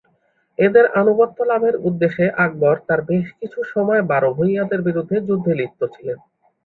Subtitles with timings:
[0.59, 6.17] এঁদের আনুগত্য লাভের উদ্দেশ্যে আকবর তাঁর বেশকিছু সময় বারো ভুঁইয়াদের বিরুদ্ধে যুদ্ধে লিপ্ত ছিলেন।